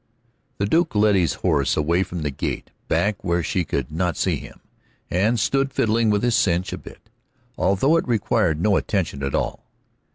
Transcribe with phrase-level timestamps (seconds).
[0.57, 4.37] The Duke led his horse away from the gate, back where she could not see
[4.37, 4.59] him,
[5.11, 7.07] and stood fiddling with his cinch a bit,
[7.55, 9.63] although it required no attention at all.